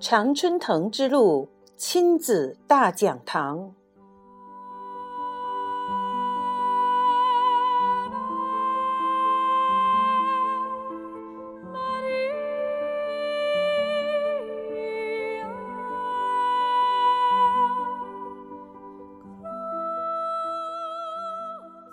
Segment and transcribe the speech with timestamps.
[0.00, 3.74] 常春藤之路亲子大讲堂。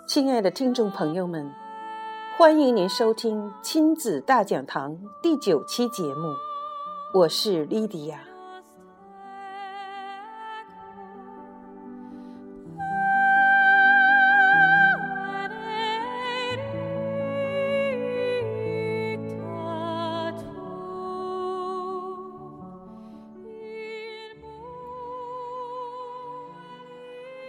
[0.06, 1.52] 亲爱的听众朋友们，
[2.38, 6.32] 欢迎您收听亲子大讲堂第九期节目，
[7.14, 8.20] 我是莉迪亚。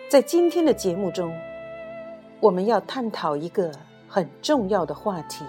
[0.10, 1.32] 在今天的节目中。
[2.42, 3.70] 我们要探讨一个
[4.08, 5.44] 很重要的话题，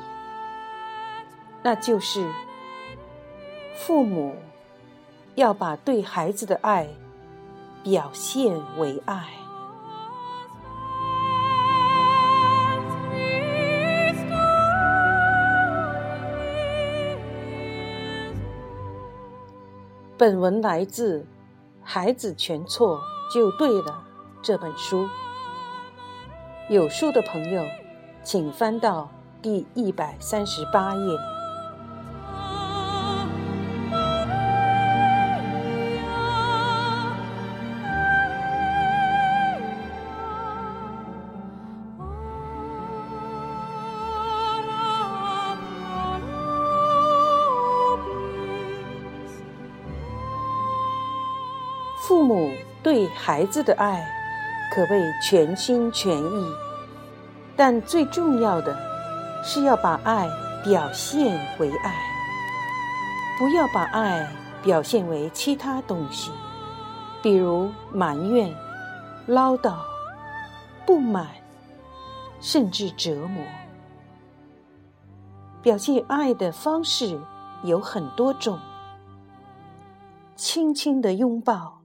[1.63, 2.29] 那就是
[3.87, 4.37] 父母
[5.37, 6.87] 要把对孩子的爱
[7.83, 9.25] 表现为爱。
[20.19, 21.21] 本文来自
[21.83, 23.01] 《孩子全错
[23.33, 23.93] 就对了》
[24.43, 25.09] 这本书。
[26.69, 27.65] 有书的朋友，
[28.23, 29.09] 请翻到
[29.41, 31.40] 第一百三十八页。
[52.07, 54.05] 父母对孩子的爱。
[54.73, 56.47] 可谓全心全意，
[57.57, 58.73] 但最重要的
[59.43, 60.29] 是要把爱
[60.63, 61.93] 表现为爱，
[63.37, 64.25] 不要把爱
[64.63, 66.31] 表现为其他东西，
[67.21, 68.55] 比如埋怨、
[69.27, 69.75] 唠叨、
[70.87, 71.27] 不满，
[72.41, 73.45] 甚至折磨。
[75.63, 77.19] 表现爱的方式
[77.65, 78.57] 有很多种：
[80.37, 81.80] 轻轻的拥抱，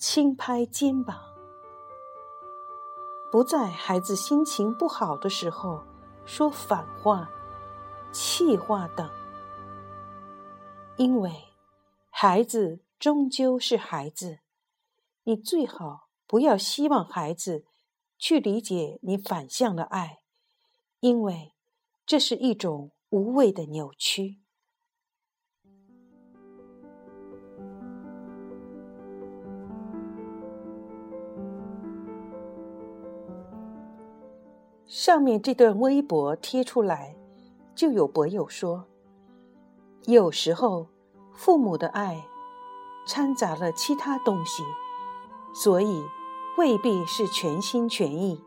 [0.00, 1.20] 轻拍肩膀。
[3.30, 5.84] 不在孩子心情不好的时候
[6.24, 7.30] 说反话、
[8.10, 9.10] 气话等，
[10.96, 11.30] 因为
[12.08, 14.38] 孩子终究是孩子，
[15.24, 17.66] 你最好不要希望孩子
[18.18, 20.20] 去理解你反向的爱，
[21.00, 21.52] 因为
[22.06, 24.39] 这是一种无谓的扭曲。
[34.90, 37.14] 上面这段微博贴出来，
[37.76, 38.86] 就有博友说
[40.06, 40.88] ：“有时候
[41.32, 42.24] 父母的爱
[43.06, 44.64] 掺杂了其他东西，
[45.54, 46.02] 所以
[46.58, 48.42] 未必是全心全意。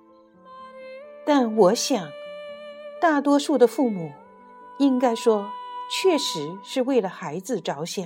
[1.26, 2.10] 但我想，
[3.00, 4.12] 大多数的父母
[4.80, 5.50] 应该说，
[5.90, 8.06] 确实是为了孩子着想。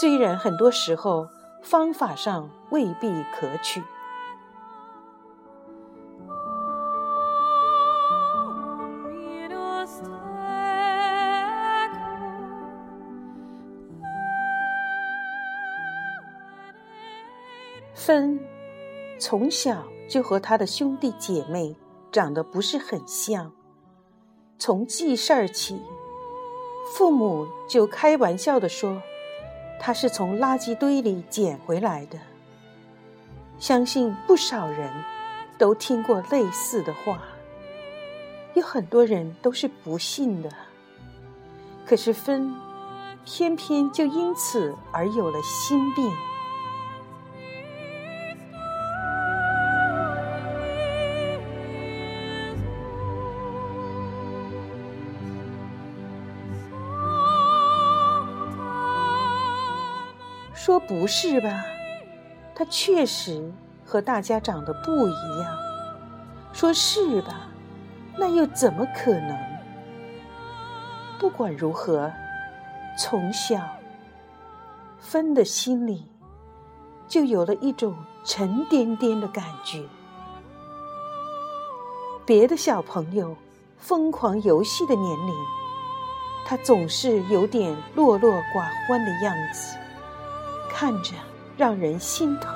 [0.00, 1.28] 虽然很多时候
[1.60, 3.82] 方法上未必可取。”
[17.94, 18.40] 芬
[19.20, 21.74] 从小就和他的兄弟姐妹
[22.10, 23.52] 长得不是很像，
[24.58, 25.80] 从记事儿起，
[26.92, 29.00] 父母就开玩笑的说
[29.80, 32.18] 他是从垃圾堆里捡回来的。
[33.58, 34.90] 相信不少人
[35.56, 37.22] 都听过类似的话，
[38.54, 40.50] 有很多人都是不信的。
[41.86, 42.52] 可是芬
[43.24, 46.12] 偏偏就因此而有了心病。
[60.86, 61.64] 不是吧？
[62.54, 63.52] 他确实
[63.84, 65.56] 和大家长得不一样。
[66.52, 67.48] 说是吧？
[68.16, 69.36] 那又怎么可能？
[71.18, 72.12] 不管如何，
[72.98, 73.60] 从小，
[75.00, 76.06] 芬的心里
[77.08, 79.82] 就有了一种沉甸甸的感觉。
[82.24, 83.36] 别的小朋友
[83.78, 85.34] 疯狂游戏的年龄，
[86.46, 89.76] 他总是有点落落寡欢的样子。
[90.76, 91.12] 看着
[91.56, 92.52] 让人心疼。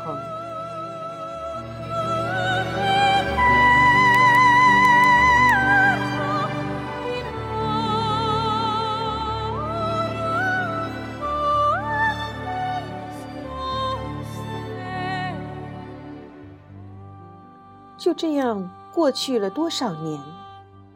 [17.97, 20.21] 就这样过去了多少年，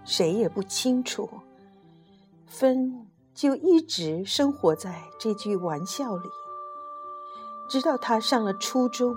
[0.05, 1.31] 谁也不清楚，
[2.47, 6.29] 芬就一直生活在这句玩笑里。
[7.73, 9.17] 直到他上了初中，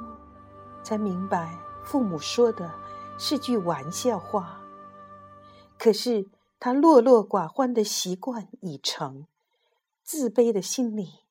[0.81, 2.73] 才明白父母说的
[3.19, 4.61] 是句玩笑话。
[5.77, 9.27] 可是他落落寡欢的习惯已成，
[10.03, 11.25] 自卑的心理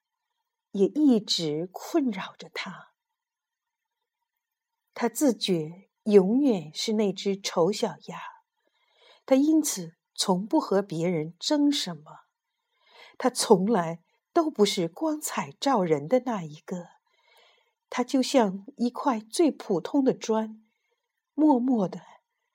[0.73, 2.91] 也一直困扰着他。
[4.93, 8.19] 他自觉永远是那只丑小鸭，
[9.25, 12.27] 他因此从不和别人争什么。
[13.17, 14.03] 他从来
[14.35, 16.89] 都不是光彩照人的那一个，
[17.97, 20.61] 他就像一块最普通的砖，
[21.33, 22.01] 默默的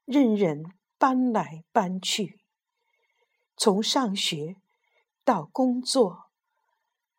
[0.03, 0.65] 任人
[0.97, 2.41] 搬来搬去。
[3.55, 4.57] 从上学
[5.23, 6.25] 到工作，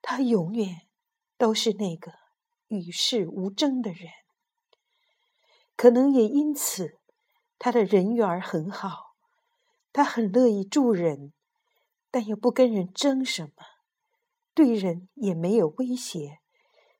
[0.02, 0.82] 他永远
[1.38, 2.12] 都是那个
[2.68, 4.10] 与世无争的人。
[5.74, 6.98] 可能也因此，
[7.58, 9.14] 他的人缘很好，
[9.94, 11.32] 他很乐意助人。
[12.10, 13.64] 但又不跟人争什么，
[14.52, 16.40] 对人也没有威胁，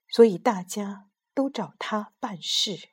[0.07, 2.89] 所以大家都找他办事。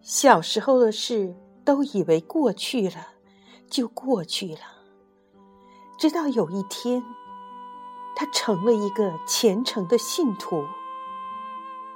[0.00, 1.34] 小时候的事
[1.64, 3.14] 都以为过去了，
[3.68, 4.60] 就过去了。
[5.98, 7.02] 直到有一天，
[8.14, 10.64] 他成了一个虔诚的信徒。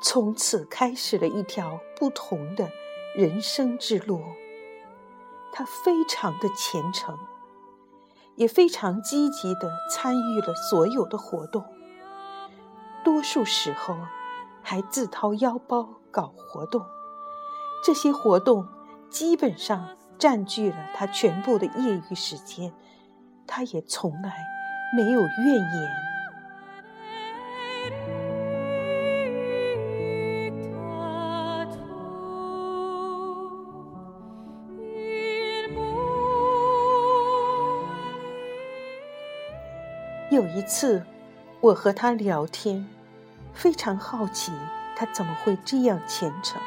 [0.03, 2.69] 从此开始了一条不同的
[3.15, 4.23] 人生之路。
[5.53, 7.19] 他非常的虔诚，
[8.37, 11.65] 也非常积极的参与了所有的活动。
[13.05, 13.97] 多数时候
[14.63, 16.85] 还自掏腰包搞活动。
[17.85, 18.69] 这些活动
[19.09, 22.73] 基本上占据了他全部的业余时间，
[23.47, 24.37] 他也从来
[24.95, 26.10] 没有怨言。
[40.31, 41.03] 有一次，
[41.61, 42.87] 我和他聊天，
[43.53, 44.53] 非常好奇
[44.95, 46.63] 他怎么会这样虔诚。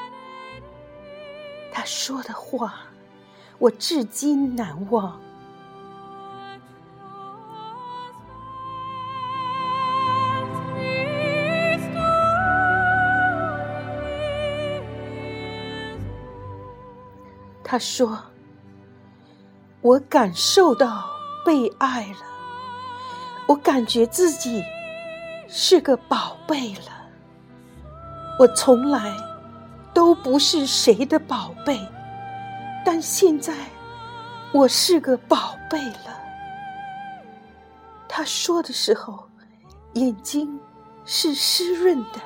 [1.71, 2.81] 他说的话，
[3.59, 5.17] 我至今难忘。
[17.63, 18.25] 他说
[19.81, 21.09] ：“我感受到
[21.45, 22.17] 被爱了。”
[23.53, 24.63] 我感觉自己
[25.47, 27.05] 是个宝贝了。
[28.39, 29.15] 我从来
[29.93, 31.79] 都不是谁的宝贝，
[32.83, 33.53] 但现在
[34.51, 36.19] 我是个宝贝了。
[38.09, 39.29] 他说的时候，
[39.93, 40.59] 眼睛
[41.05, 42.19] 是湿润的。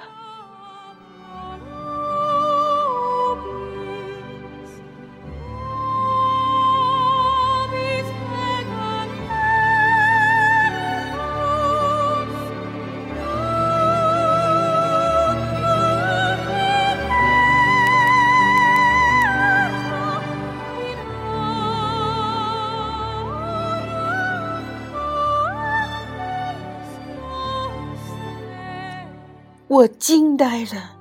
[29.77, 30.97] 我惊呆了，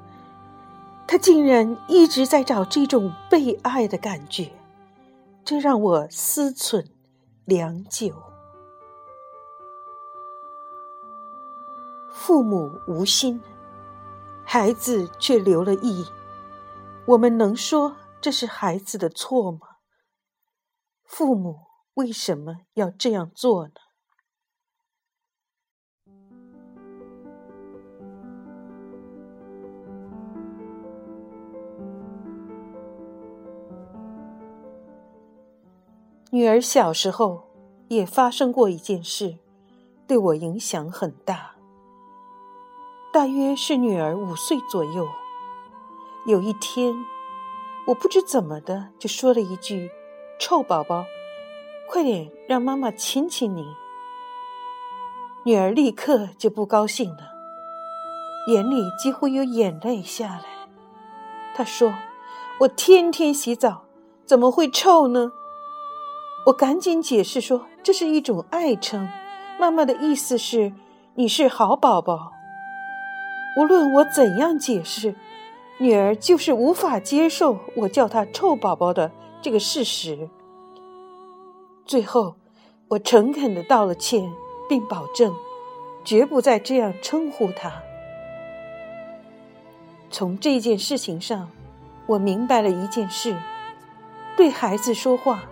[1.08, 4.52] 他竟然一直在找这种被爱的感觉，
[5.42, 6.84] 这让我思忖
[7.46, 8.14] 良久。
[12.12, 13.40] 父母无心，
[14.44, 16.04] 孩子却留了意，
[17.06, 19.60] 我们能说这是孩子的错吗？
[21.02, 21.60] 父母
[21.94, 23.85] 为什么要这样做呢？
[36.30, 37.44] 女儿小时候
[37.86, 39.36] 也发生过一件事，
[40.08, 41.52] 对我影响很大。
[43.12, 45.06] 大约是女儿五岁左右，
[46.26, 46.92] 有一天，
[47.86, 49.88] 我不知怎么的就说了一句
[50.40, 51.04] ：“臭宝宝，
[51.88, 53.64] 快点让妈妈亲亲你。”
[55.46, 57.30] 女儿立刻就不高兴了，
[58.48, 60.44] 眼里几乎有眼泪下来。
[61.54, 61.94] 她说
[62.60, 63.84] ：“我天天洗澡，
[64.26, 65.30] 怎么会臭呢？”
[66.46, 69.08] 我赶紧解释说：“这是一种爱称，
[69.58, 70.72] 妈妈的意思是
[71.16, 72.32] 你是好宝宝。”
[73.58, 75.16] 无论我怎样解释，
[75.78, 79.10] 女儿就是无法接受我叫她“臭宝宝”的
[79.42, 80.28] 这个事实。
[81.84, 82.36] 最后，
[82.88, 84.32] 我诚恳的道了歉，
[84.68, 85.34] 并保证
[86.04, 87.72] 绝不再这样称呼她。
[90.10, 91.50] 从这件事情上，
[92.06, 93.36] 我明白了一件事：
[94.36, 95.44] 对孩子说话，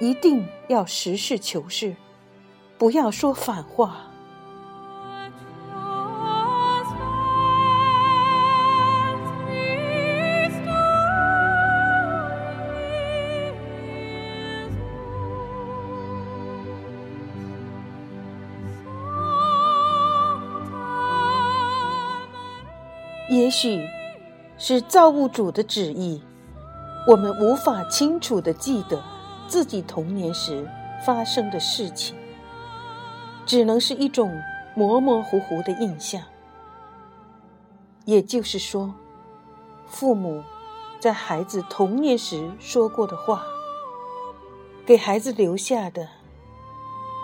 [0.00, 1.94] 一定要实事求是，
[2.76, 4.08] 不要说反话。
[23.30, 23.88] 也许
[24.58, 26.22] 是造物主的旨意，
[27.08, 29.02] 我们无法清楚的记得
[29.48, 30.68] 自己童年时
[31.04, 32.16] 发生的事情，
[33.44, 34.40] 只能是一种
[34.74, 36.22] 模模糊糊的印象。
[38.04, 38.94] 也就是说，
[39.86, 40.42] 父母
[40.98, 43.44] 在孩子童年时说过的话，
[44.84, 46.08] 给孩子留下的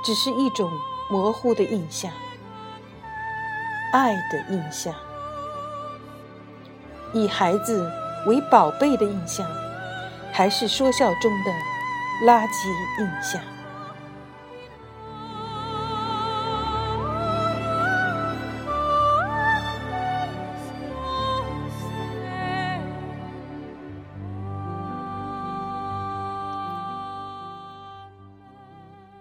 [0.04, 0.70] 只是一种
[1.10, 2.12] 模糊的印象，
[3.92, 4.94] 爱的印象。
[7.14, 7.90] 以孩子
[8.26, 9.44] 为宝贝的印象，
[10.30, 11.50] 还是说笑中的
[12.24, 13.40] 垃圾印象？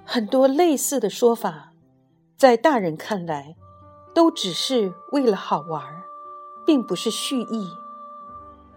[0.06, 1.74] 很多类似的说法，
[2.36, 3.56] 在大人看来，
[4.16, 5.98] 都只是为了好玩。
[6.68, 7.72] 并不是蓄意。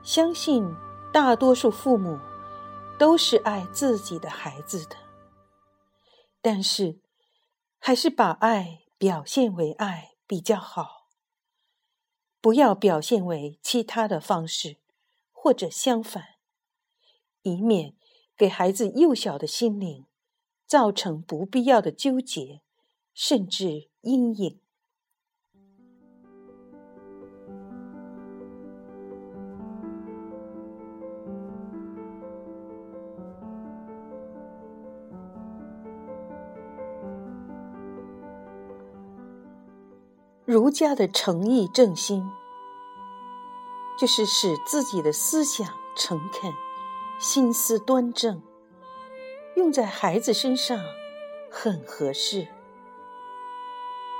[0.01, 0.73] 相信
[1.13, 2.17] 大多数父母
[3.01, 4.97] 都是爱自己的孩子的，
[6.43, 7.01] 但是
[7.79, 11.09] 还是把爱表现为爱比较好，
[12.43, 14.77] 不要表现为其他的方式，
[15.33, 16.35] 或者相反，
[17.41, 17.97] 以免
[18.37, 20.05] 给孩子幼小的心灵
[20.67, 22.61] 造成不必要的纠结，
[23.15, 24.61] 甚至阴影。
[40.51, 42.29] 儒家的诚意正心，
[43.97, 45.65] 就是使自己的思想
[45.95, 46.53] 诚恳、
[47.21, 48.43] 心思端正，
[49.55, 50.77] 用在孩子身上
[51.49, 52.49] 很合适。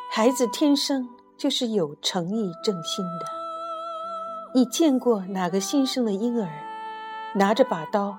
[0.09, 3.27] 孩子天生就是有诚意正心的。
[4.55, 6.49] 你见过哪个新生的婴儿
[7.35, 8.17] 拿着把刀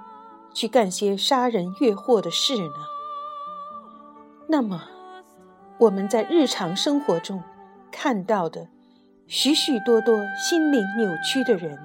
[0.54, 2.76] 去干些杀人越货的事呢？
[4.48, 4.84] 那么，
[5.78, 7.42] 我们在日常生活中。
[7.92, 8.68] 看到的
[9.28, 11.78] 许许多多心灵扭曲的人，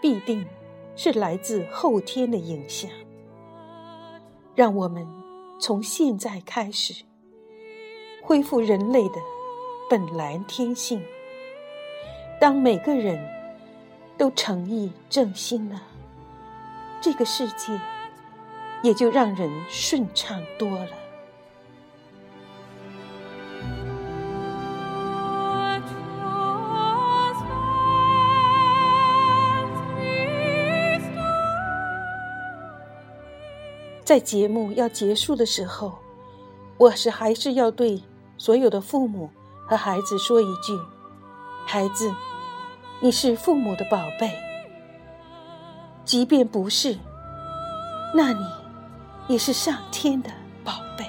[0.00, 0.46] 必定
[0.96, 2.90] 是来自后天的影响。
[4.54, 5.06] 让我们
[5.60, 7.04] 从现在开始，
[8.22, 9.16] 恢复人类的
[9.88, 11.00] 本来天性。
[12.40, 13.18] 当每个人
[14.16, 15.82] 都诚意正心了，
[17.00, 17.80] 这个世界
[18.82, 20.97] 也就让人顺畅多了。
[34.08, 35.98] 在节目要结束的时候，
[36.78, 38.02] 我是还是要对
[38.38, 39.28] 所有的父母
[39.66, 40.74] 和孩子说一句：
[41.66, 42.10] 孩子，
[43.00, 44.32] 你是父母的宝贝。
[46.06, 46.96] 即便不是，
[48.14, 48.46] 那你
[49.26, 50.30] 也是上天的
[50.64, 51.04] 宝贝。